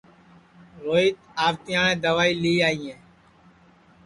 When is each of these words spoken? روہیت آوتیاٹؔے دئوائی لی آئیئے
روہیت 0.83 1.17
آوتیاٹؔے 1.45 1.93
دئوائی 2.03 2.33
لی 2.41 2.53
آئیئے 2.67 2.95